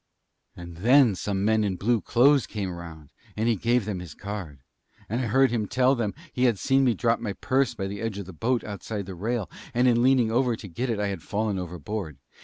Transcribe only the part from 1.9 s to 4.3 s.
clothes came around; and he gave them his